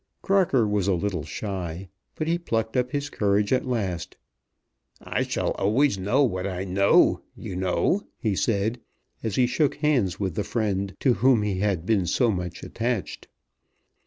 [0.23, 4.17] Crocker was a little shy; but he plucked up his courage at last.
[4.99, 8.79] "I shall always know what I know, you know," he said,
[9.21, 13.27] as he shook hands with the friend to whom he had been so much attached.